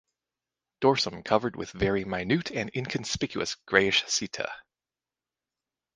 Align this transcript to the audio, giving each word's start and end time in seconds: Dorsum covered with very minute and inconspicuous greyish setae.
Dorsum 0.83 1.23
covered 1.23 1.55
with 1.55 1.69
very 1.73 2.03
minute 2.05 2.49
and 2.49 2.71
inconspicuous 2.75 3.53
greyish 3.67 4.03
setae. 4.05 4.49